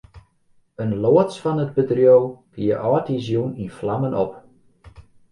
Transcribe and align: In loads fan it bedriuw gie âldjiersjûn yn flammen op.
In 0.83 0.89
loads 1.03 1.35
fan 1.41 1.61
it 1.63 1.75
bedriuw 1.75 2.23
gie 2.55 2.79
âldjiersjûn 2.89 3.51
yn 3.63 3.69
flammen 3.77 4.15
op. 4.23 4.33